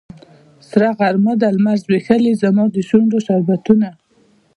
[0.69, 3.89] سره غرمه ده لمر ځبیښلې زما د شونډو شربتونه